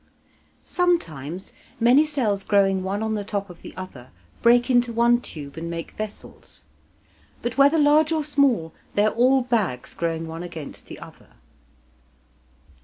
[0.65, 4.09] Sometimes many cells growing one on the top of the other
[4.41, 6.63] break into one tube and make vessels.
[7.43, 11.33] But whether large or small, they are all bags growing one against the other.